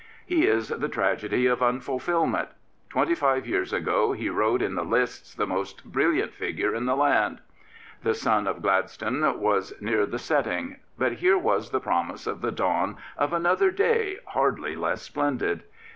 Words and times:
He 0.25 0.47
is 0.47 0.69
the 0.69 0.89
tragedy 0.89 1.45
of 1.45 1.61
unfulfilment. 1.61 2.49
Twenty 2.89 3.13
five 3.13 3.45
years 3.45 3.71
ago 3.71 4.13
he 4.13 4.31
rode 4.31 4.63
in 4.63 4.73
the 4.73 4.81
lists 4.83 5.35
the 5.35 5.45
most 5.45 5.85
brilliant 5.85 6.33
figure 6.33 6.73
in 6.73 6.87
the 6.87 6.95
land. 6.95 7.39
The 8.01 8.15
sun 8.15 8.47
of 8.47 8.63
Gladstone 8.63 9.39
was 9.39 9.75
near 9.79 10.07
the 10.07 10.17
setting; 10.17 10.77
but 10.97 11.11
here 11.13 11.37
was 11.37 11.69
the 11.69 11.79
promise 11.79 12.25
of 12.25 12.41
the 12.41 12.51
dawn 12.51 12.97
of 13.15 13.31
another 13.31 13.69
day 13.69 14.17
hardly 14.25 14.75
less 14.75 15.03
splendid. 15.03 15.65